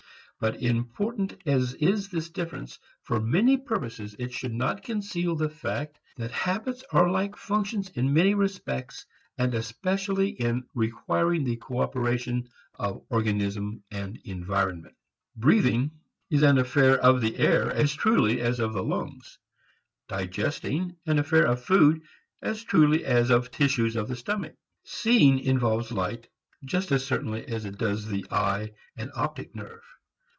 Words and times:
But 0.41 0.55
important 0.63 1.37
as 1.45 1.75
is 1.75 2.09
this 2.09 2.31
difference 2.31 2.79
for 3.03 3.19
many 3.21 3.57
purposes 3.57 4.15
it 4.17 4.33
should 4.33 4.55
not 4.55 4.81
conceal 4.81 5.35
the 5.35 5.51
fact 5.51 5.99
that 6.17 6.31
habits 6.31 6.83
are 6.91 7.11
like 7.11 7.35
functions 7.35 7.89
in 7.89 8.11
many 8.11 8.33
respects, 8.33 9.05
and 9.37 9.53
especially 9.53 10.31
in 10.31 10.67
requiring 10.73 11.43
the 11.43 11.57
cooperation 11.57 12.49
of 12.73 13.05
organism 13.11 13.83
and 13.91 14.17
environment. 14.25 14.95
Breathing 15.35 15.91
is 16.31 16.41
an 16.41 16.57
affair 16.57 16.97
of 16.97 17.21
the 17.21 17.37
air 17.37 17.69
as 17.71 17.93
truly 17.93 18.41
as 18.41 18.59
of 18.59 18.73
the 18.73 18.81
lungs; 18.83 19.37
digesting 20.07 20.95
an 21.05 21.19
affair 21.19 21.45
of 21.45 21.63
food 21.63 22.01
as 22.41 22.63
truly 22.63 23.05
as 23.05 23.29
of 23.29 23.51
tissues 23.51 23.95
of 23.95 24.17
stomach. 24.17 24.55
Seeing 24.85 25.37
involves 25.37 25.91
light 25.91 26.29
just 26.65 26.91
as 26.91 27.05
certainly 27.05 27.45
as 27.47 27.63
it 27.65 27.77
does 27.77 28.07
the 28.07 28.25
eye 28.31 28.71
and 28.97 29.11
optic 29.13 29.53
nerve. 29.53 29.81